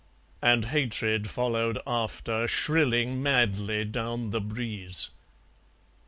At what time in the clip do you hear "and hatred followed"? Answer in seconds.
0.41-1.77